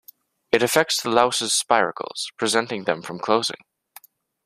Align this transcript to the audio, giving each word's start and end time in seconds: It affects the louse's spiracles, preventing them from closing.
It 0.51 0.63
affects 0.63 0.99
the 0.99 1.09
louse's 1.11 1.51
spiracles, 1.53 2.29
preventing 2.35 2.85
them 2.85 3.03
from 3.03 3.19
closing. 3.19 3.61